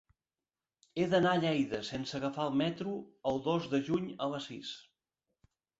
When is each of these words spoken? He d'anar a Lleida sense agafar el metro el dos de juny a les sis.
He 1.01 1.05
d'anar 1.11 1.33
a 1.37 1.41
Lleida 1.43 1.83
sense 1.91 2.17
agafar 2.21 2.49
el 2.53 2.59
metro 2.65 2.97
el 3.33 3.39
dos 3.51 3.71
de 3.77 3.85
juny 3.93 4.13
a 4.27 4.35
les 4.35 4.53
sis. 4.53 4.77